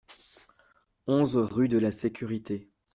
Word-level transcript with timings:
onze 1.05 1.35
rue 1.37 1.67
de 1.67 1.77
la 1.77 1.91
Sécurité 1.91 2.67